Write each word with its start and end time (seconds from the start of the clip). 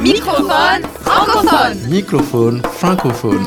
Microphone 0.00 0.82
francophone. 1.02 1.78
Microphone 1.90 2.62
francophone. 2.72 3.46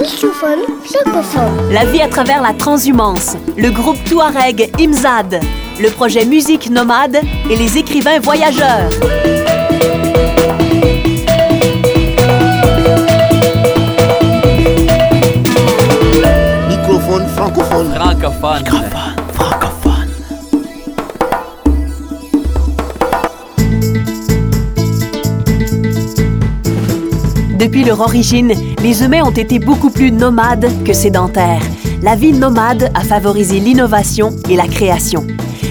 Microphone 0.00 0.60
francophone. 0.82 1.72
La 1.72 1.84
vie 1.84 2.00
à 2.00 2.08
travers 2.08 2.40
la 2.40 2.54
transhumance, 2.54 3.36
le 3.58 3.70
groupe 3.70 4.02
Touareg 4.04 4.70
Imzad, 4.80 5.40
le 5.78 5.90
projet 5.90 6.24
Musique 6.24 6.70
Nomade 6.70 7.20
et 7.50 7.56
les 7.56 7.76
écrivains 7.76 8.18
voyageurs. 8.20 8.88
Microphone 16.66 17.26
francophone. 17.28 17.92
Francophone. 17.94 18.87
Depuis 27.68 27.84
leur 27.84 28.00
origine, 28.00 28.54
les 28.82 29.02
humains 29.04 29.24
ont 29.24 29.30
été 29.30 29.58
beaucoup 29.58 29.90
plus 29.90 30.10
nomades 30.10 30.70
que 30.86 30.94
sédentaires. 30.94 31.60
La 32.00 32.16
vie 32.16 32.32
nomade 32.32 32.90
a 32.94 33.00
favorisé 33.04 33.60
l'innovation 33.60 34.34
et 34.48 34.56
la 34.56 34.66
création. 34.66 35.26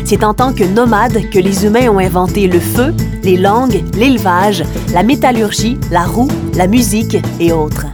C'est 0.06 0.23
en 0.23 0.36
tant 0.36 0.54
que 0.54 0.64
nomades 0.64 1.28
que 1.32 1.40
les 1.40 1.66
humains 1.66 1.90
ont 1.90 1.98
inventé 1.98 2.46
le 2.46 2.60
feu, 2.60 2.94
les 3.23 3.36
langues, 3.36 3.84
l'élevage, 3.96 4.64
la 4.94 5.02
métallurgie, 5.02 5.80
la 5.90 6.04
roue, 6.04 6.30
la 6.54 6.68
musique 6.68 7.18
et 7.40 7.52
autres. 7.52 7.88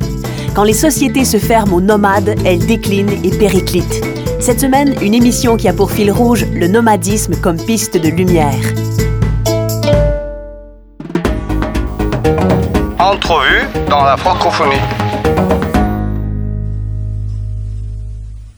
Quand 0.53 0.65
les 0.65 0.73
sociétés 0.73 1.23
se 1.23 1.37
ferment 1.37 1.75
aux 1.75 1.81
nomades, 1.81 2.35
elles 2.43 2.65
déclinent 2.65 3.23
et 3.23 3.29
périclitent. 3.29 4.03
Cette 4.41 4.59
semaine, 4.59 4.95
une 5.01 5.13
émission 5.13 5.55
qui 5.55 5.69
a 5.69 5.73
pour 5.73 5.91
fil 5.91 6.11
rouge 6.11 6.45
le 6.53 6.67
nomadisme 6.67 7.37
comme 7.37 7.55
piste 7.55 7.95
de 7.95 8.09
lumière. 8.09 8.73
Dans 13.91 14.03
la 14.03 14.17
francophonie. 14.17 14.81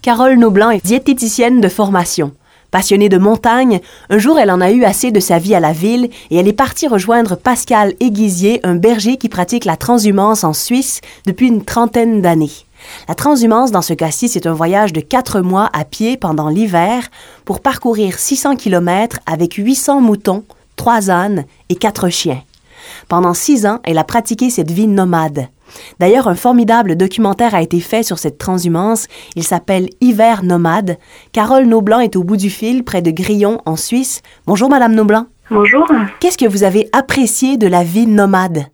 Carole 0.01 0.37
Noblan 0.37 0.69
est 0.69 0.85
diététicienne 0.85 1.59
de 1.59 1.67
formation. 1.67 2.31
Passionnée 2.71 3.09
de 3.09 3.17
montagne, 3.17 3.81
un 4.09 4.17
jour 4.17 4.39
elle 4.39 4.51
en 4.51 4.61
a 4.61 4.71
eu 4.71 4.85
assez 4.85 5.11
de 5.11 5.19
sa 5.19 5.39
vie 5.39 5.55
à 5.55 5.59
la 5.59 5.73
ville 5.73 6.09
et 6.31 6.37
elle 6.37 6.47
est 6.47 6.53
partie 6.53 6.87
rejoindre 6.87 7.35
Pascal 7.35 7.95
Aiguisier, 7.99 8.61
un 8.63 8.75
berger 8.75 9.17
qui 9.17 9.27
pratique 9.27 9.65
la 9.65 9.75
transhumance 9.75 10.45
en 10.45 10.53
Suisse 10.53 11.01
depuis 11.25 11.47
une 11.47 11.65
trentaine 11.65 12.21
d'années. 12.21 12.65
La 13.09 13.15
transhumance, 13.15 13.71
dans 13.71 13.81
ce 13.81 13.93
cas-ci, 13.93 14.29
c'est 14.29 14.47
un 14.47 14.53
voyage 14.53 14.93
de 14.93 15.01
quatre 15.01 15.41
mois 15.41 15.69
à 15.73 15.83
pied 15.83 16.15
pendant 16.15 16.47
l'hiver 16.47 17.09
pour 17.43 17.59
parcourir 17.59 18.17
600 18.17 18.55
km 18.55 19.19
avec 19.25 19.55
800 19.55 19.99
moutons, 19.99 20.45
trois 20.77 21.09
ânes 21.09 21.43
et 21.67 21.75
quatre 21.75 22.07
chiens. 22.07 22.41
Pendant 23.09 23.33
six 23.33 23.65
ans, 23.65 23.79
elle 23.83 23.97
a 23.97 24.03
pratiqué 24.03 24.49
cette 24.49 24.71
vie 24.71 24.87
nomade. 24.87 25.47
D'ailleurs, 25.99 26.27
un 26.27 26.35
formidable 26.35 26.95
documentaire 26.95 27.55
a 27.55 27.61
été 27.61 27.79
fait 27.79 28.03
sur 28.03 28.17
cette 28.17 28.37
transhumance. 28.37 29.07
Il 29.35 29.43
s'appelle 29.43 29.89
Hiver 30.01 30.43
nomade. 30.43 30.97
Carole 31.33 31.65
Noblan 31.65 31.99
est 31.99 32.15
au 32.15 32.23
bout 32.23 32.37
du 32.37 32.49
fil, 32.49 32.83
près 32.83 33.01
de 33.01 33.11
Grillon, 33.11 33.61
en 33.65 33.75
Suisse. 33.75 34.21
Bonjour, 34.45 34.69
Madame 34.69 34.93
Noblan. 34.93 35.27
Bonjour. 35.51 35.87
Qu'est-ce 36.19 36.37
que 36.37 36.49
vous 36.49 36.63
avez 36.63 36.89
apprécié 36.91 37.57
de 37.57 37.67
la 37.67 37.83
vie 37.83 38.07
nomade? 38.07 38.65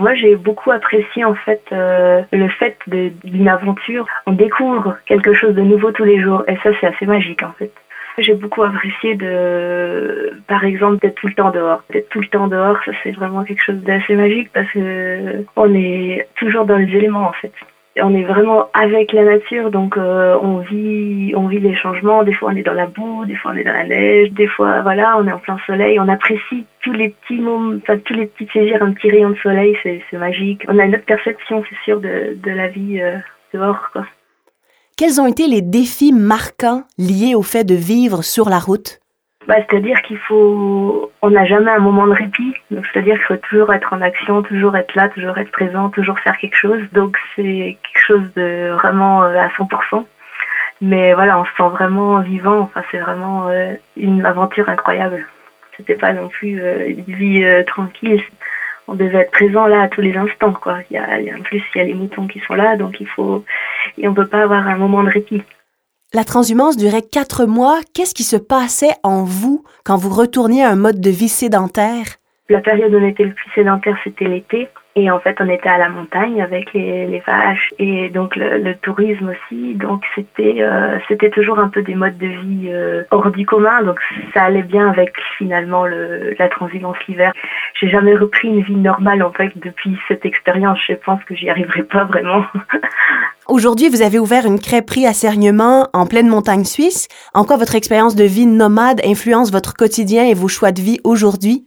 Moi, 0.00 0.14
j'ai 0.14 0.34
beaucoup 0.34 0.72
apprécié 0.72 1.24
en 1.24 1.36
fait 1.36 1.62
euh, 1.70 2.22
le 2.32 2.48
fait 2.48 2.76
d'une 2.86 3.48
aventure. 3.48 4.06
On 4.26 4.32
découvre 4.32 4.96
quelque 5.06 5.34
chose 5.34 5.54
de 5.54 5.62
nouveau 5.62 5.92
tous 5.92 6.02
les 6.04 6.20
jours 6.20 6.42
et 6.48 6.56
ça, 6.64 6.70
c'est 6.80 6.88
assez 6.88 7.06
magique 7.06 7.42
en 7.44 7.52
fait. 7.52 7.72
J'ai 8.18 8.34
beaucoup 8.34 8.62
apprécié 8.62 9.16
de, 9.16 10.32
par 10.46 10.64
exemple, 10.64 10.98
d'être 10.98 11.16
tout 11.16 11.26
le 11.26 11.34
temps 11.34 11.50
dehors. 11.50 11.82
D'être 11.90 12.08
tout 12.10 12.20
le 12.20 12.28
temps 12.28 12.46
dehors, 12.46 12.78
ça 12.84 12.92
c'est 13.02 13.10
vraiment 13.10 13.42
quelque 13.44 13.62
chose 13.62 13.82
d'assez 13.82 14.14
magique 14.14 14.50
parce 14.52 14.70
que 14.70 15.44
on 15.56 15.74
est 15.74 16.26
toujours 16.36 16.64
dans 16.64 16.76
les 16.76 16.94
éléments 16.96 17.28
en 17.28 17.32
fait. 17.32 17.52
On 18.02 18.14
est 18.14 18.24
vraiment 18.24 18.70
avec 18.74 19.12
la 19.12 19.22
nature, 19.22 19.70
donc 19.70 19.96
euh, 19.96 20.36
on 20.42 20.58
vit, 20.58 21.32
on 21.36 21.46
vit 21.46 21.60
les 21.60 21.76
changements. 21.76 22.24
Des 22.24 22.32
fois, 22.32 22.50
on 22.52 22.56
est 22.56 22.64
dans 22.64 22.72
la 22.72 22.86
boue, 22.86 23.24
des 23.24 23.36
fois, 23.36 23.52
on 23.52 23.56
est 23.56 23.62
dans 23.62 23.72
la 23.72 23.84
neige, 23.84 24.32
des 24.32 24.48
fois, 24.48 24.82
voilà, 24.82 25.16
on 25.18 25.28
est 25.28 25.32
en 25.32 25.38
plein 25.38 25.58
soleil. 25.64 26.00
On 26.00 26.08
apprécie 26.08 26.66
tous 26.82 26.92
les 26.92 27.10
petits 27.10 27.38
moments, 27.40 27.76
enfin 27.76 27.98
tous 27.98 28.14
les 28.14 28.26
petits 28.26 28.46
plaisirs, 28.46 28.82
un 28.82 28.92
petit 28.92 29.10
rayon 29.10 29.30
de 29.30 29.36
soleil, 29.36 29.76
c'est 29.82 30.02
c'est 30.10 30.18
magique. 30.18 30.64
On 30.68 30.78
a 30.78 30.84
une 30.84 30.94
autre 30.94 31.04
perception, 31.04 31.62
c'est 31.68 31.78
sûr, 31.84 32.00
de, 32.00 32.36
de 32.36 32.50
la 32.50 32.68
vie 32.68 33.00
euh, 33.00 33.18
dehors, 33.52 33.90
quoi. 33.92 34.04
Quels 34.96 35.20
ont 35.20 35.26
été 35.26 35.48
les 35.48 35.60
défis 35.62 36.12
marquants 36.12 36.84
liés 36.98 37.34
au 37.34 37.42
fait 37.42 37.64
de 37.64 37.74
vivre 37.74 38.22
sur 38.22 38.48
la 38.48 38.58
route? 38.58 39.00
Bah, 39.48 39.56
c'est-à-dire 39.68 40.00
qu'il 40.02 40.18
faut, 40.18 41.10
on 41.20 41.30
n'a 41.30 41.44
jamais 41.44 41.70
un 41.72 41.80
moment 41.80 42.06
de 42.06 42.12
répit. 42.14 42.54
C'est-à-dire 42.70 43.16
qu'il 43.16 43.24
faut 43.26 43.36
toujours 43.48 43.74
être 43.74 43.92
en 43.92 44.00
action, 44.00 44.42
toujours 44.42 44.76
être 44.76 44.94
là, 44.94 45.08
toujours 45.08 45.36
être 45.36 45.50
présent, 45.50 45.90
toujours 45.90 46.18
faire 46.20 46.38
quelque 46.38 46.56
chose. 46.56 46.80
Donc, 46.92 47.16
c'est 47.34 47.76
quelque 47.82 48.06
chose 48.06 48.22
de 48.36 48.70
vraiment 48.74 49.24
euh, 49.24 49.36
à 49.36 49.48
100%. 49.48 50.04
Mais 50.80 51.12
voilà, 51.12 51.38
on 51.40 51.44
se 51.44 51.50
sent 51.56 51.68
vraiment 51.72 52.20
vivant. 52.20 52.60
Enfin, 52.60 52.82
c'est 52.90 52.98
vraiment 52.98 53.48
euh, 53.48 53.74
une 53.96 54.24
aventure 54.24 54.68
incroyable. 54.68 55.26
C'était 55.76 55.96
pas 55.96 56.12
non 56.12 56.28
plus 56.28 56.60
euh, 56.62 56.88
une 56.88 57.02
vie 57.14 57.44
tranquille. 57.66 58.22
On 58.86 58.94
devait 58.94 59.18
être 59.20 59.30
présent 59.30 59.66
là 59.66 59.82
à 59.82 59.88
tous 59.88 60.02
les 60.02 60.14
instants, 60.16 60.54
il 60.90 60.94
y 60.94 60.98
a- 60.98 61.36
en 61.38 61.40
plus, 61.42 61.62
il 61.74 61.78
y 61.78 61.80
a 61.80 61.84
les 61.84 61.94
moutons 61.94 62.26
qui 62.26 62.38
sont 62.40 62.52
là, 62.52 62.76
donc 62.76 63.00
il 63.00 63.06
faut, 63.08 63.42
et 63.98 64.08
on 64.08 64.14
peut 64.14 64.26
pas 64.26 64.42
avoir 64.42 64.66
un 64.66 64.76
moment 64.76 65.02
de 65.02 65.10
répit. 65.10 65.42
La 66.12 66.24
transhumance 66.24 66.76
durait 66.76 67.02
quatre 67.02 67.44
mois. 67.44 67.80
Qu'est-ce 67.92 68.14
qui 68.14 68.22
se 68.22 68.36
passait 68.36 68.94
en 69.02 69.24
vous 69.24 69.64
quand 69.84 69.96
vous 69.96 70.10
retourniez 70.10 70.62
à 70.62 70.70
un 70.70 70.76
mode 70.76 71.00
de 71.00 71.10
vie 71.10 71.28
sédentaire? 71.28 72.04
La 72.48 72.60
période 72.60 72.94
où 72.94 72.98
on 72.98 73.08
était 73.08 73.24
le 73.24 73.32
plus 73.32 73.50
sédentaire, 73.54 73.96
c'était 74.04 74.26
l'été. 74.26 74.68
Et 74.96 75.10
en 75.10 75.18
fait, 75.18 75.36
on 75.40 75.48
était 75.48 75.68
à 75.68 75.78
la 75.78 75.88
montagne 75.88 76.40
avec 76.40 76.72
les, 76.72 77.06
les 77.08 77.18
vaches 77.26 77.74
et 77.80 78.10
donc 78.10 78.36
le, 78.36 78.58
le 78.58 78.76
tourisme 78.76 79.30
aussi. 79.30 79.74
Donc 79.74 80.04
c'était 80.14 80.58
euh, 80.60 80.98
c'était 81.08 81.30
toujours 81.30 81.58
un 81.58 81.68
peu 81.68 81.82
des 81.82 81.96
modes 81.96 82.16
de 82.16 82.28
vie 82.28 82.68
euh, 82.68 83.02
hors 83.10 83.32
du 83.32 83.44
commun. 83.44 83.82
Donc 83.82 83.98
ça 84.34 84.44
allait 84.44 84.62
bien 84.62 84.88
avec 84.88 85.12
finalement 85.36 85.84
le, 85.84 86.36
la 86.38 86.48
transhumance 86.48 86.96
l'hiver. 87.08 87.32
J'ai 87.80 87.88
jamais 87.88 88.14
repris 88.14 88.46
une 88.46 88.62
vie 88.62 88.76
normale 88.76 89.24
en 89.24 89.32
fait 89.32 89.50
depuis 89.56 89.98
cette 90.06 90.24
expérience. 90.24 90.78
Je 90.86 90.94
pense 90.94 91.24
que 91.24 91.34
j'y 91.34 91.50
arriverai 91.50 91.82
pas 91.82 92.04
vraiment. 92.04 92.44
Aujourd'hui, 93.46 93.90
vous 93.90 94.00
avez 94.00 94.18
ouvert 94.18 94.46
une 94.46 94.58
crêperie 94.58 95.06
à 95.06 95.12
Cergnement 95.12 95.88
en 95.92 96.06
pleine 96.06 96.28
montagne 96.28 96.64
suisse. 96.64 97.08
En 97.34 97.44
quoi 97.44 97.58
votre 97.58 97.74
expérience 97.74 98.16
de 98.16 98.24
vie 98.24 98.46
nomade 98.46 99.02
influence 99.04 99.52
votre 99.52 99.74
quotidien 99.74 100.24
et 100.24 100.32
vos 100.32 100.48
choix 100.48 100.72
de 100.72 100.80
vie 100.80 100.98
aujourd'hui? 101.04 101.66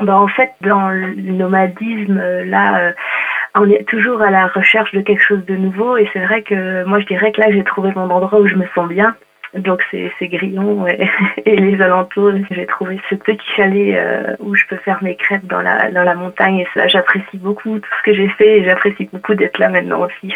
Ben, 0.00 0.14
en 0.14 0.28
fait, 0.28 0.52
dans 0.62 0.88
le 0.88 1.14
nomadisme, 1.14 2.18
là, 2.46 2.78
euh, 2.78 2.92
on 3.54 3.68
est 3.68 3.86
toujours 3.86 4.22
à 4.22 4.30
la 4.30 4.46
recherche 4.46 4.92
de 4.92 5.02
quelque 5.02 5.22
chose 5.22 5.44
de 5.44 5.56
nouveau. 5.56 5.98
Et 5.98 6.08
c'est 6.14 6.24
vrai 6.24 6.40
que 6.40 6.84
moi, 6.84 7.00
je 7.00 7.06
dirais 7.06 7.32
que 7.32 7.40
là, 7.42 7.50
j'ai 7.50 7.64
trouvé 7.64 7.92
mon 7.94 8.08
endroit 8.08 8.40
où 8.40 8.46
je 8.46 8.56
me 8.56 8.66
sens 8.74 8.88
bien. 8.88 9.14
Donc, 9.52 9.84
c'est 9.90 10.10
Grillon 10.28 10.86
et, 10.86 11.06
et 11.44 11.56
les 11.56 11.82
alentours. 11.82 12.32
J'ai 12.50 12.64
trouvé 12.64 12.98
ce 13.10 13.14
petit 13.14 13.46
chalet 13.54 13.94
euh, 13.94 14.36
où 14.40 14.54
je 14.54 14.64
peux 14.70 14.78
faire 14.78 15.04
mes 15.04 15.16
crêpes 15.16 15.46
dans 15.46 15.60
la, 15.60 15.90
dans 15.90 16.02
la 16.02 16.14
montagne. 16.14 16.60
Et 16.60 16.68
ça, 16.72 16.88
j'apprécie 16.88 17.36
beaucoup 17.36 17.78
tout 17.78 17.90
ce 17.98 18.10
que 18.10 18.16
j'ai 18.16 18.28
fait 18.30 18.60
et 18.60 18.64
j'apprécie 18.64 19.06
beaucoup 19.12 19.34
d'être 19.34 19.58
là 19.58 19.68
maintenant 19.68 20.00
aussi. 20.00 20.34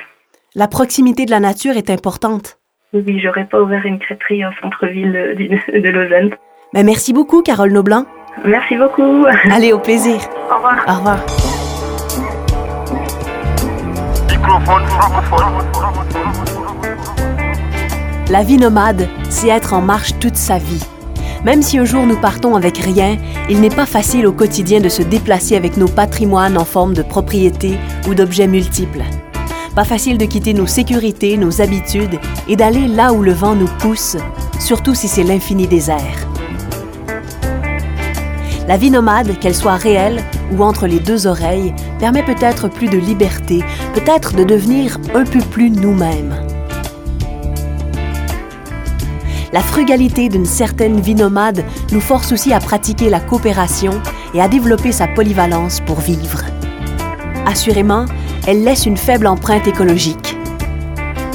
La 0.54 0.66
proximité 0.66 1.26
de 1.26 1.30
la 1.30 1.40
nature 1.40 1.76
est 1.76 1.90
importante. 1.90 2.58
Oui, 2.94 3.20
j'aurais 3.22 3.44
pas 3.44 3.60
ouvert 3.60 3.84
une 3.84 3.98
crêperie 3.98 4.46
au 4.46 4.50
centre-ville 4.62 5.12
de, 5.12 5.88
Lausanne. 5.90 6.30
Mais 6.72 6.82
merci 6.84 7.12
beaucoup, 7.12 7.42
Carole 7.42 7.70
Noblan. 7.70 8.06
Merci 8.46 8.78
beaucoup. 8.78 9.26
Allez, 9.52 9.74
au 9.74 9.78
plaisir. 9.78 10.16
Au 10.50 10.56
revoir. 10.56 10.84
Au 10.88 10.94
revoir. 10.94 11.18
La 18.30 18.42
vie 18.42 18.56
nomade, 18.56 19.06
c'est 19.28 19.48
être 19.48 19.74
en 19.74 19.82
marche 19.82 20.18
toute 20.18 20.36
sa 20.36 20.56
vie. 20.56 20.82
Même 21.44 21.60
si 21.60 21.78
un 21.78 21.84
jour 21.84 22.06
nous 22.06 22.18
partons 22.18 22.56
avec 22.56 22.78
rien, 22.78 23.18
il 23.50 23.60
n'est 23.60 23.68
pas 23.68 23.86
facile 23.86 24.26
au 24.26 24.32
quotidien 24.32 24.80
de 24.80 24.88
se 24.88 25.02
déplacer 25.02 25.56
avec 25.56 25.76
nos 25.76 25.88
patrimoines 25.88 26.56
en 26.56 26.64
forme 26.64 26.94
de 26.94 27.02
propriété 27.02 27.76
ou 28.08 28.14
d'objets 28.14 28.48
multiples. 28.48 29.02
Pas 29.78 29.84
facile 29.84 30.18
de 30.18 30.24
quitter 30.24 30.54
nos 30.54 30.66
sécurités, 30.66 31.36
nos 31.36 31.62
habitudes 31.62 32.18
et 32.48 32.56
d'aller 32.56 32.88
là 32.88 33.12
où 33.12 33.22
le 33.22 33.32
vent 33.32 33.54
nous 33.54 33.68
pousse, 33.78 34.16
surtout 34.58 34.92
si 34.92 35.06
c'est 35.06 35.22
l'infini 35.22 35.68
désert. 35.68 36.26
La 38.66 38.76
vie 38.76 38.90
nomade, 38.90 39.38
qu'elle 39.38 39.54
soit 39.54 39.76
réelle 39.76 40.20
ou 40.50 40.64
entre 40.64 40.88
les 40.88 40.98
deux 40.98 41.28
oreilles, 41.28 41.72
permet 42.00 42.24
peut-être 42.24 42.66
plus 42.66 42.88
de 42.88 42.98
liberté, 42.98 43.62
peut-être 43.94 44.34
de 44.34 44.42
devenir 44.42 44.98
un 45.14 45.22
peu 45.22 45.38
plus 45.38 45.70
nous-mêmes. 45.70 46.34
La 49.52 49.60
frugalité 49.60 50.28
d'une 50.28 50.44
certaine 50.44 51.00
vie 51.00 51.14
nomade 51.14 51.64
nous 51.92 52.00
force 52.00 52.32
aussi 52.32 52.52
à 52.52 52.58
pratiquer 52.58 53.10
la 53.10 53.20
coopération 53.20 54.02
et 54.34 54.40
à 54.40 54.48
développer 54.48 54.90
sa 54.90 55.06
polyvalence 55.06 55.78
pour 55.86 56.00
vivre. 56.00 56.42
Assurément, 57.46 58.06
elle 58.48 58.64
laisse 58.64 58.86
une 58.86 58.96
faible 58.96 59.26
empreinte 59.26 59.66
écologique. 59.66 60.34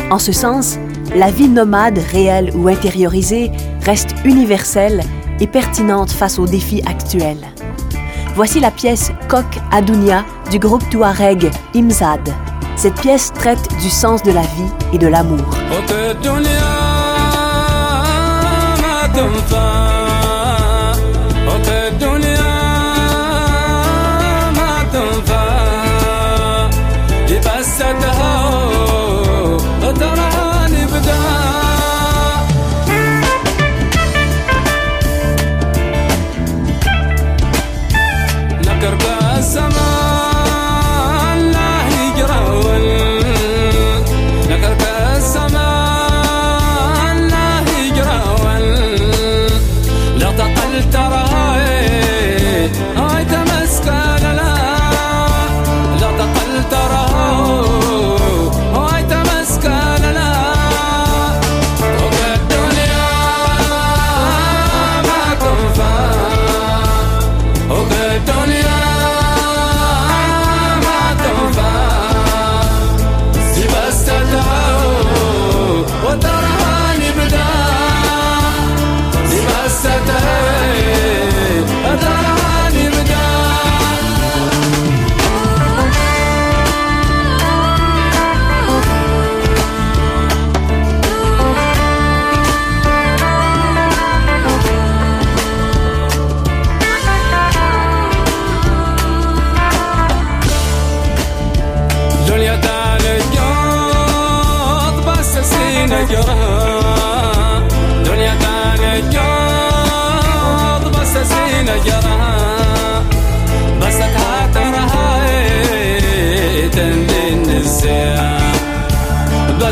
En 0.09 0.17
ce 0.17 0.31
sens, 0.31 0.79
la 1.15 1.29
vie 1.29 1.47
nomade, 1.47 1.99
réelle 1.99 2.51
ou 2.55 2.67
intériorisée, 2.67 3.51
reste 3.85 4.15
universelle 4.25 5.03
et 5.39 5.45
pertinente 5.45 6.09
face 6.09 6.39
aux 6.39 6.47
défis 6.47 6.81
actuels. 6.87 7.45
Voici 8.33 8.59
la 8.59 8.71
pièce 8.71 9.11
Kok 9.29 9.45
Adounia 9.71 10.25
du 10.49 10.57
groupe 10.57 10.89
Touareg 10.89 11.51
Imzad. 11.75 12.33
Cette 12.75 12.99
pièce 12.99 13.31
traite 13.31 13.67
du 13.79 13.91
sens 13.91 14.23
de 14.23 14.31
la 14.31 14.41
vie 14.41 14.71
et 14.91 14.97
de 14.97 15.05
l'amour. 15.05 15.45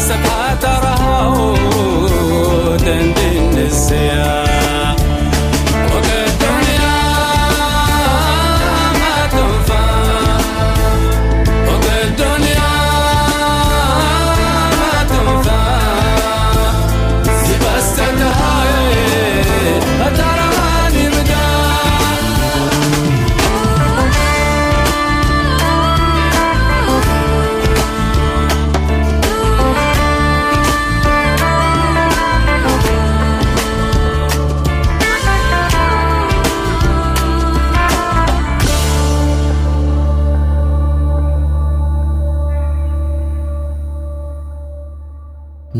سبعة 0.01 0.63
رهود 0.79 2.01
دندن 2.85 3.57
السيارة. 3.57 4.20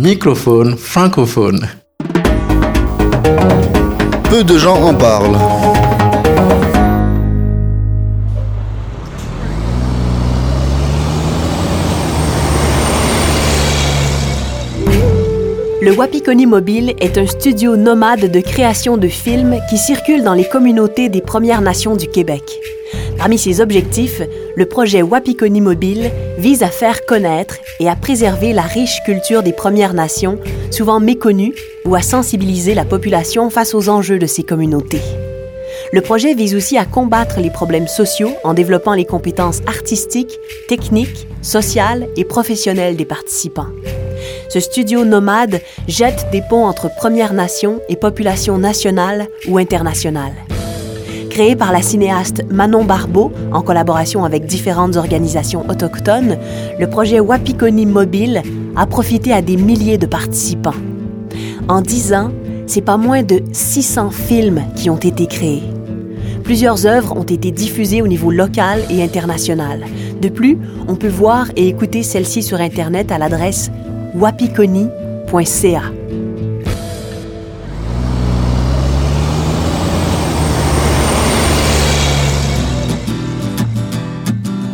Microphone 0.03 0.77
francophone. 0.77 1.67
Peu 4.31 4.43
de 4.43 4.57
gens 4.57 4.81
en 4.81 4.95
parlent. 4.95 5.37
Le 15.83 15.91
Wapikoni 15.91 16.47
Mobile 16.47 16.95
est 16.99 17.19
un 17.19 17.27
studio 17.27 17.75
nomade 17.75 18.31
de 18.31 18.39
création 18.39 18.97
de 18.97 19.07
films 19.07 19.59
qui 19.69 19.77
circule 19.77 20.23
dans 20.23 20.33
les 20.33 20.49
communautés 20.49 21.09
des 21.09 21.21
Premières 21.21 21.61
Nations 21.61 21.95
du 21.95 22.07
Québec. 22.07 22.41
Parmi 23.21 23.37
ses 23.37 23.61
objectifs, 23.61 24.23
le 24.55 24.65
projet 24.65 25.03
Wapikoni 25.03 25.61
Mobile 25.61 26.09
vise 26.39 26.63
à 26.63 26.69
faire 26.69 27.05
connaître 27.05 27.57
et 27.79 27.87
à 27.87 27.95
préserver 27.95 28.51
la 28.51 28.63
riche 28.63 28.97
culture 29.05 29.43
des 29.43 29.53
Premières 29.53 29.93
Nations, 29.93 30.39
souvent 30.71 30.99
méconnue, 30.99 31.53
ou 31.85 31.93
à 31.93 32.01
sensibiliser 32.01 32.73
la 32.73 32.83
population 32.83 33.51
face 33.51 33.75
aux 33.75 33.89
enjeux 33.89 34.17
de 34.17 34.25
ces 34.25 34.41
communautés. 34.41 35.03
Le 35.93 36.01
projet 36.01 36.33
vise 36.33 36.55
aussi 36.55 36.79
à 36.79 36.85
combattre 36.85 37.39
les 37.39 37.51
problèmes 37.51 37.87
sociaux 37.87 38.31
en 38.43 38.55
développant 38.55 38.95
les 38.95 39.05
compétences 39.05 39.61
artistiques, 39.67 40.39
techniques, 40.67 41.27
sociales 41.43 42.07
et 42.17 42.25
professionnelles 42.25 42.95
des 42.95 43.05
participants. 43.05 43.69
Ce 44.49 44.59
studio 44.59 45.05
nomade 45.05 45.61
jette 45.87 46.25
des 46.31 46.41
ponts 46.49 46.65
entre 46.65 46.89
Premières 46.95 47.33
Nations 47.33 47.81
et 47.87 47.97
populations 47.97 48.57
nationales 48.57 49.27
ou 49.47 49.59
internationales. 49.59 50.33
Créé 51.31 51.55
par 51.55 51.71
la 51.71 51.81
cinéaste 51.81 52.43
Manon 52.51 52.83
Barbeau 52.83 53.31
en 53.53 53.61
collaboration 53.61 54.25
avec 54.25 54.45
différentes 54.45 54.97
organisations 54.97 55.63
autochtones, 55.69 56.37
le 56.77 56.89
projet 56.89 57.21
Wapikoni 57.21 57.85
Mobile 57.85 58.41
a 58.75 58.85
profité 58.85 59.31
à 59.31 59.41
des 59.41 59.55
milliers 59.55 59.97
de 59.97 60.07
participants. 60.07 60.75
En 61.69 61.79
dix 61.79 62.13
ans, 62.13 62.31
c'est 62.67 62.81
pas 62.81 62.97
moins 62.97 63.23
de 63.23 63.43
600 63.53 64.09
films 64.09 64.61
qui 64.75 64.89
ont 64.89 64.97
été 64.97 65.25
créés. 65.25 65.63
Plusieurs 66.43 66.85
œuvres 66.85 67.15
ont 67.15 67.23
été 67.23 67.51
diffusées 67.51 68.01
au 68.01 68.07
niveau 68.07 68.29
local 68.29 68.81
et 68.89 69.01
international. 69.01 69.85
De 70.21 70.27
plus, 70.27 70.57
on 70.89 70.95
peut 70.97 71.07
voir 71.07 71.47
et 71.55 71.69
écouter 71.69 72.03
celles-ci 72.03 72.43
sur 72.43 72.59
Internet 72.59 73.09
à 73.09 73.17
l'adresse 73.17 73.71
wapikoni.ca. 74.15 75.83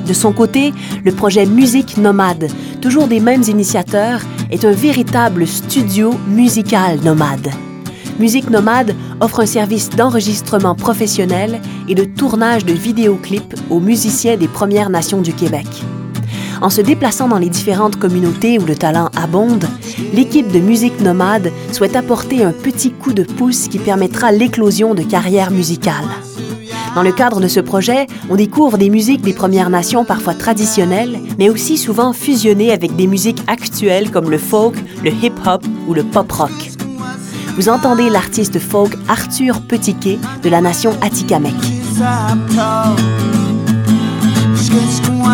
De 0.07 0.13
son 0.13 0.31
côté, 0.31 0.73
le 1.03 1.11
projet 1.11 1.45
Musique 1.45 1.97
Nomade, 1.97 2.49
toujours 2.81 3.07
des 3.07 3.19
mêmes 3.19 3.43
initiateurs, 3.43 4.21
est 4.51 4.63
un 4.63 4.71
véritable 4.71 5.45
studio 5.45 6.13
musical 6.29 6.99
nomade. 7.03 7.49
Musique 8.17 8.49
Nomade 8.49 8.95
offre 9.19 9.41
un 9.41 9.45
service 9.45 9.89
d'enregistrement 9.89 10.75
professionnel 10.75 11.59
et 11.89 11.95
de 11.95 12.05
tournage 12.05 12.63
de 12.63 12.71
vidéoclips 12.73 13.53
aux 13.69 13.81
musiciens 13.81 14.37
des 14.37 14.47
Premières 14.47 14.89
Nations 14.89 15.21
du 15.21 15.33
Québec. 15.33 15.67
En 16.61 16.69
se 16.69 16.81
déplaçant 16.81 17.27
dans 17.27 17.37
les 17.37 17.49
différentes 17.49 17.97
communautés 17.97 18.59
où 18.59 18.65
le 18.65 18.75
talent 18.75 19.09
abonde, 19.15 19.65
l'équipe 20.13 20.51
de 20.51 20.59
Musique 20.59 21.01
Nomade 21.01 21.51
souhaite 21.73 21.97
apporter 21.97 22.45
un 22.45 22.53
petit 22.53 22.91
coup 22.91 23.13
de 23.13 23.23
pouce 23.23 23.67
qui 23.67 23.77
permettra 23.77 24.31
l'éclosion 24.31 24.95
de 24.95 25.03
carrières 25.03 25.51
musicales. 25.51 26.07
Dans 26.97 27.03
le 27.03 27.11
cadre 27.11 27.39
de 27.39 27.47
ce 27.47 27.59
projet, 27.59 28.07
on 28.27 28.35
découvre 28.35 28.79
des 28.79 28.89
musiques 28.89 29.21
des 29.21 29.33
Premières 29.33 29.69
Nations 29.69 30.03
parfois 30.03 30.33
traditionnelles, 30.33 31.19
mais 31.37 31.47
aussi 31.47 31.77
souvent 31.77 32.11
fusionnées 32.11 32.71
avec 32.71 32.95
des 32.95 33.05
musiques 33.05 33.43
actuelles 33.45 34.09
comme 34.09 34.31
le 34.31 34.39
folk, 34.39 34.73
le 35.03 35.11
hip-hop 35.11 35.63
ou 35.87 35.93
le 35.93 36.03
pop-rock. 36.03 36.71
Vous 37.55 37.69
entendez 37.69 38.09
l'artiste 38.09 38.57
folk 38.57 38.97
Arthur 39.07 39.61
Petitquet 39.61 40.17
de 40.41 40.49
la 40.49 40.59
nation 40.59 40.97
Atikamekw. 41.03 41.53
Cherche 44.55 45.27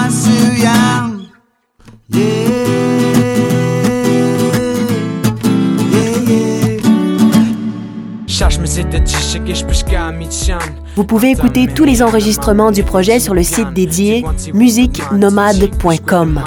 Vous 10.95 11.03
pouvez 11.03 11.29
écouter 11.31 11.67
tous 11.67 11.83
les 11.83 12.01
enregistrements 12.01 12.71
du 12.71 12.83
projet 12.83 13.19
sur 13.19 13.35
le 13.35 13.43
site 13.43 13.71
dédié 13.73 14.25
musiquenomade.com. 14.53 16.41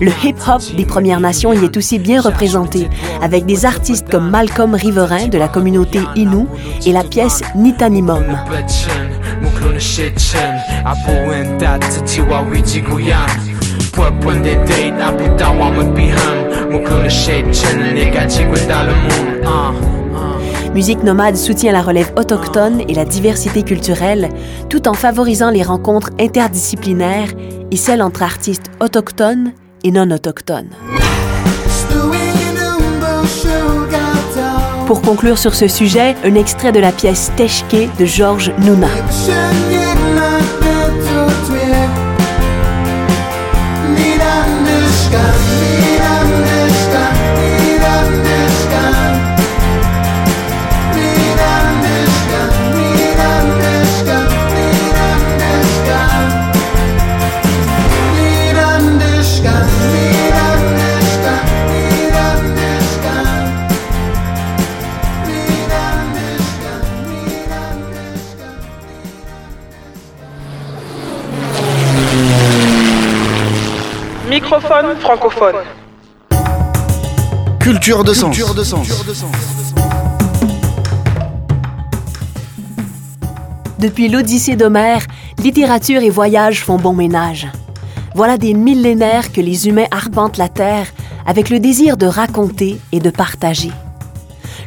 Le 0.00 0.10
hip-hop 0.24 0.62
des 0.76 0.84
Premières 0.84 1.20
Nations 1.20 1.52
y 1.52 1.64
est 1.64 1.76
aussi 1.76 1.98
bien 1.98 2.20
représenté, 2.20 2.88
avec 3.22 3.46
des 3.46 3.64
artistes 3.64 4.08
comme 4.10 4.30
Malcolm 4.30 4.74
Riverain 4.74 5.28
de 5.28 5.38
la 5.38 5.48
communauté 5.48 6.00
Innu 6.16 6.46
et 6.84 6.92
la 6.92 7.04
pièce 7.04 7.42
Nitanimum. 7.54 8.24
Musique 20.74 21.02
Nomade 21.02 21.36
soutient 21.36 21.72
la 21.72 21.82
relève 21.82 22.12
autochtone 22.16 22.82
et 22.88 22.94
la 22.94 23.04
diversité 23.04 23.64
culturelle, 23.64 24.28
tout 24.68 24.86
en 24.86 24.94
favorisant 24.94 25.50
les 25.50 25.64
rencontres 25.64 26.10
interdisciplinaires 26.20 27.32
et 27.72 27.76
celles 27.76 28.02
entre 28.02 28.22
artistes 28.22 28.70
autochtones 28.78 29.52
et 29.82 29.90
non 29.90 30.10
autochtones. 30.12 30.70
Pour 34.86 35.02
conclure 35.02 35.38
sur 35.38 35.54
ce 35.54 35.66
sujet, 35.66 36.14
un 36.24 36.34
extrait 36.34 36.72
de 36.72 36.80
la 36.80 36.92
pièce 36.92 37.32
Teshke 37.36 37.88
de 37.98 38.06
Georges 38.06 38.52
Nouna. 38.58 38.88
Microphone 74.50 74.96
francophone. 74.96 75.54
Culture 77.60 78.02
de 78.02 78.12
sens. 78.12 78.36
Depuis 83.78 84.08
l'Odyssée 84.08 84.56
d'Homère, 84.56 85.06
littérature 85.38 86.02
et 86.02 86.10
voyage 86.10 86.64
font 86.64 86.78
bon 86.78 86.94
ménage. 86.94 87.46
Voilà 88.16 88.38
des 88.38 88.54
millénaires 88.54 89.30
que 89.30 89.40
les 89.40 89.68
humains 89.68 89.86
arpentent 89.92 90.36
la 90.36 90.48
Terre 90.48 90.88
avec 91.26 91.48
le 91.48 91.60
désir 91.60 91.96
de 91.96 92.06
raconter 92.06 92.80
et 92.90 92.98
de 92.98 93.10
partager. 93.10 93.70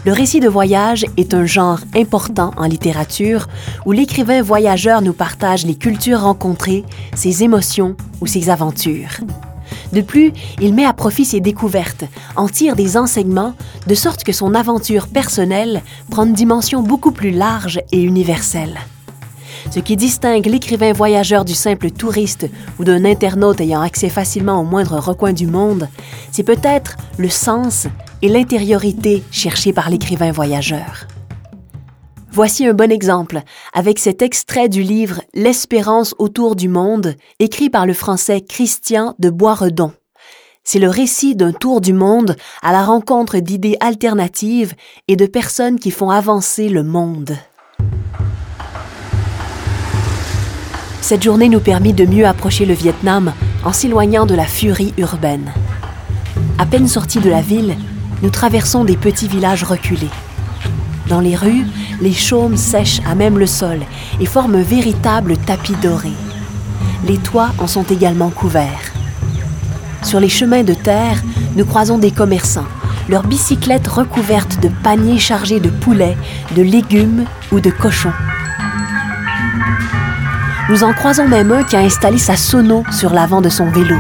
Le 0.06 0.14
récit 0.14 0.40
de 0.40 0.48
voyage 0.48 1.06
est 1.18 1.34
un 1.34 1.46
genre 1.46 1.80
important 1.94 2.52
en 2.56 2.68
littérature 2.68 3.48
où 3.86 3.92
l'écrivain 3.92 4.42
voyageur 4.42 5.02
nous 5.02 5.12
partage 5.14 5.66
les 5.66 5.76
cultures 5.76 6.22
rencontrées, 6.22 6.86
ses 7.16 7.44
émotions 7.44 7.98
ou 8.22 8.28
ses 8.28 8.50
aventures. 8.50 9.20
De 9.94 10.02
plus, 10.02 10.34
il 10.60 10.74
met 10.74 10.86
à 10.86 10.94
profit 10.94 11.24
ses 11.24 11.40
découvertes, 11.40 12.06
en 12.36 12.50
tire 12.50 12.76
des 12.76 12.98
enseignements, 12.98 13.54
de 13.88 13.94
sorte 13.94 14.24
que 14.24 14.32
son 14.34 14.56
aventure 14.56 15.08
personnelle 15.08 15.84
prend 16.10 16.26
une 16.26 16.34
dimension 16.34 16.82
beaucoup 16.82 17.12
plus 17.12 17.30
large 17.32 17.80
et 17.92 18.02
universelle. 18.02 18.80
Ce 19.70 19.80
qui 19.80 19.96
distingue 19.96 20.48
l'écrivain 20.48 20.94
voyageur 20.94 21.46
du 21.46 21.54
simple 21.54 21.92
touriste 21.92 22.50
ou 22.80 22.84
d'un 22.84 23.06
internaute 23.06 23.62
ayant 23.62 23.82
accès 23.82 24.10
facilement 24.10 24.60
au 24.60 24.64
moindre 24.64 24.98
recoin 24.98 25.32
du 25.32 25.48
monde, 25.48 25.88
c'est 26.32 26.44
peut-être 26.44 26.98
le 27.18 27.30
sens 27.30 27.88
et 28.22 28.30
l'intériorité 28.30 29.24
cherchés 29.32 29.74
par 29.74 29.90
l'écrivain 29.90 30.32
voyageur. 30.32 31.08
Voici 32.36 32.66
un 32.66 32.74
bon 32.74 32.92
exemple 32.92 33.44
avec 33.74 34.00
cet 34.00 34.24
extrait 34.24 34.68
du 34.68 34.82
livre 34.82 35.22
L'espérance 35.36 36.16
autour 36.18 36.56
du 36.56 36.68
monde, 36.68 37.14
écrit 37.38 37.70
par 37.70 37.86
le 37.86 37.94
français 37.94 38.42
Christian 38.42 39.14
de 39.20 39.30
Boisredon. 39.30 39.94
C'est 40.64 40.80
le 40.80 40.90
récit 40.90 41.36
d'un 41.36 41.52
tour 41.52 41.80
du 41.80 41.94
monde 41.94 42.36
à 42.64 42.72
la 42.72 42.84
rencontre 42.84 43.38
d'idées 43.38 43.78
alternatives 43.82 44.74
et 45.08 45.16
de 45.16 45.28
personnes 45.28 45.78
qui 45.78 45.92
font 45.92 46.10
avancer 46.10 46.70
le 46.70 46.82
monde. 46.82 47.38
Cette 51.02 51.22
journée 51.22 51.50
nous 51.50 51.60
permit 51.60 51.94
de 51.94 52.08
mieux 52.08 52.26
approcher 52.26 52.66
le 52.66 52.74
Vietnam 52.74 53.32
en 53.64 53.74
s'éloignant 53.74 54.26
de 54.26 54.34
la 54.34 54.46
furie 54.46 54.96
urbaine. 54.98 55.54
À 56.58 56.66
peine 56.66 56.88
sortis 56.88 57.20
de 57.20 57.30
la 57.30 57.42
ville, 57.42 57.76
nous 58.24 58.32
traversons 58.32 58.86
des 58.86 58.98
petits 58.98 59.28
villages 59.28 59.64
reculés. 59.64 60.10
Dans 61.10 61.20
les 61.20 61.36
rues, 61.36 61.66
les 62.04 62.14
chaumes 62.14 62.58
sèchent 62.58 63.02
à 63.10 63.16
même 63.16 63.40
le 63.40 63.48
sol 63.48 63.80
et 64.20 64.26
forment 64.26 64.56
un 64.56 64.62
véritable 64.62 65.38
tapis 65.38 65.76
doré. 65.82 66.12
Les 67.08 67.18
toits 67.18 67.52
en 67.60 67.66
sont 67.66 67.84
également 67.84 68.30
couverts. 68.30 68.92
Sur 70.04 70.20
les 70.20 70.28
chemins 70.28 70.64
de 70.64 70.74
terre, 70.74 71.24
nous 71.56 71.64
croisons 71.64 71.98
des 71.98 72.12
commerçants, 72.12 72.68
leurs 73.08 73.24
bicyclettes 73.24 73.88
recouvertes 73.88 74.60
de 74.62 74.70
paniers 74.84 75.18
chargés 75.18 75.62
de 75.62 75.70
poulets, 75.70 76.18
de 76.58 76.62
légumes 76.62 77.24
ou 77.54 77.62
de 77.62 77.70
cochons. 77.70 78.14
Nous 80.70 80.84
en 80.84 80.92
croisons 80.92 81.28
même 81.28 81.54
un 81.54 81.64
qui 81.64 81.78
a 81.78 81.80
installé 81.80 82.18
sa 82.18 82.36
sono 82.36 82.84
sur 82.92 83.14
l'avant 83.14 83.40
de 83.40 83.50
son 83.50 83.70
vélo. 83.70 83.98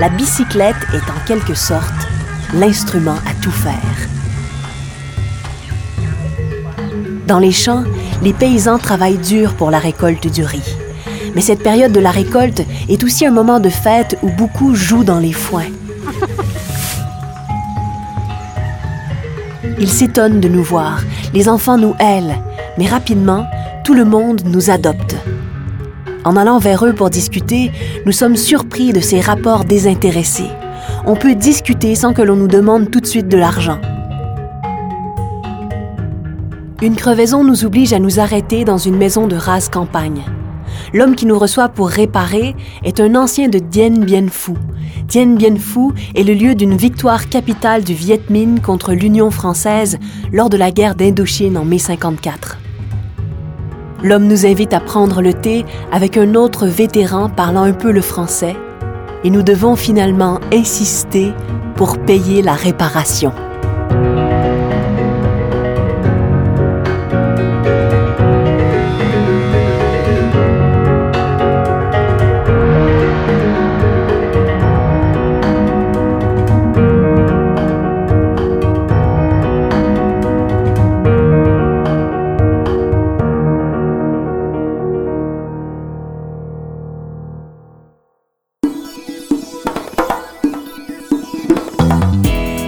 La 0.00 0.08
bicyclette 0.08 0.86
est 0.94 1.10
en 1.10 1.26
quelque 1.26 1.54
sorte 1.54 2.08
l'instrument 2.54 3.16
à 3.26 3.34
tout 3.42 3.50
faire. 3.50 4.15
Dans 7.26 7.40
les 7.40 7.50
champs, 7.50 7.82
les 8.22 8.32
paysans 8.32 8.78
travaillent 8.78 9.18
dur 9.18 9.54
pour 9.54 9.72
la 9.72 9.80
récolte 9.80 10.32
du 10.32 10.44
riz. 10.44 10.76
Mais 11.34 11.40
cette 11.40 11.62
période 11.62 11.90
de 11.90 11.98
la 11.98 12.12
récolte 12.12 12.62
est 12.88 13.02
aussi 13.02 13.26
un 13.26 13.32
moment 13.32 13.58
de 13.58 13.68
fête 13.68 14.16
où 14.22 14.30
beaucoup 14.30 14.76
jouent 14.76 15.02
dans 15.02 15.18
les 15.18 15.32
foins. 15.32 15.66
Ils 19.78 19.90
s'étonnent 19.90 20.40
de 20.40 20.48
nous 20.48 20.62
voir, 20.62 21.02
les 21.34 21.48
enfants 21.48 21.76
nous 21.76 21.94
aiment, 21.98 22.36
mais 22.78 22.86
rapidement, 22.86 23.46
tout 23.84 23.94
le 23.94 24.04
monde 24.04 24.42
nous 24.46 24.70
adopte. 24.70 25.16
En 26.24 26.36
allant 26.36 26.58
vers 26.58 26.86
eux 26.86 26.92
pour 26.92 27.10
discuter, 27.10 27.72
nous 28.06 28.12
sommes 28.12 28.36
surpris 28.36 28.92
de 28.92 29.00
ces 29.00 29.20
rapports 29.20 29.64
désintéressés. 29.64 30.50
On 31.06 31.16
peut 31.16 31.34
discuter 31.34 31.96
sans 31.96 32.12
que 32.12 32.22
l'on 32.22 32.36
nous 32.36 32.48
demande 32.48 32.90
tout 32.90 33.00
de 33.00 33.06
suite 33.06 33.28
de 33.28 33.36
l'argent. 33.36 33.80
Une 36.82 36.94
crevaison 36.94 37.42
nous 37.42 37.64
oblige 37.64 37.94
à 37.94 37.98
nous 37.98 38.20
arrêter 38.20 38.64
dans 38.64 38.76
une 38.76 38.98
maison 38.98 39.26
de 39.26 39.36
rase 39.36 39.70
campagne. 39.70 40.24
L'homme 40.92 41.14
qui 41.14 41.24
nous 41.24 41.38
reçoit 41.38 41.70
pour 41.70 41.88
réparer 41.88 42.54
est 42.84 43.00
un 43.00 43.14
ancien 43.14 43.48
de 43.48 43.58
Dien 43.58 43.90
Bien 44.00 44.28
Phu. 44.28 44.52
Dien 45.08 45.36
Bien 45.36 45.56
Phu 45.56 45.88
est 46.14 46.22
le 46.22 46.34
lieu 46.34 46.54
d'une 46.54 46.76
victoire 46.76 47.30
capitale 47.30 47.82
du 47.82 47.94
Viet 47.94 48.20
Minh 48.28 48.60
contre 48.60 48.92
l'Union 48.92 49.30
française 49.30 49.98
lors 50.32 50.50
de 50.50 50.58
la 50.58 50.70
guerre 50.70 50.96
d'Indochine 50.96 51.56
en 51.56 51.64
mai 51.64 51.78
54. 51.78 52.58
L'homme 54.02 54.26
nous 54.26 54.44
invite 54.44 54.74
à 54.74 54.80
prendre 54.80 55.22
le 55.22 55.32
thé 55.32 55.64
avec 55.92 56.18
un 56.18 56.34
autre 56.34 56.66
vétéran 56.66 57.30
parlant 57.30 57.62
un 57.62 57.72
peu 57.72 57.90
le 57.90 58.02
français 58.02 58.54
et 59.24 59.30
nous 59.30 59.42
devons 59.42 59.76
finalement 59.76 60.40
insister 60.52 61.32
pour 61.74 61.96
payer 61.96 62.42
la 62.42 62.52
réparation. 62.54 63.32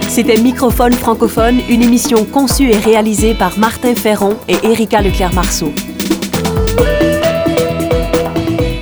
C'était 0.09 0.41
Microphone 0.41 0.93
francophone, 0.93 1.59
une 1.69 1.83
émission 1.83 2.25
conçue 2.25 2.71
et 2.71 2.77
réalisée 2.77 3.35
par 3.35 3.59
Martin 3.59 3.93
Ferron 3.93 4.37
et 4.47 4.57
Erika 4.63 5.01
Leclerc-Marceau. 5.01 5.71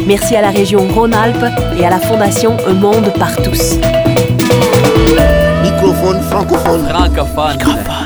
Merci 0.08 0.38
à 0.38 0.42
la 0.42 0.52
région 0.52 0.88
Rhône-Alpes 0.88 1.46
et 1.78 1.86
à 1.86 1.90
la 1.90 2.00
Fondation 2.00 2.56
Un 2.66 2.74
Monde 2.76 3.12
par 3.20 3.36
tous. 3.36 3.76
Microphone 5.62 6.22
francophone. 6.22 6.88
Francophone. 6.88 7.97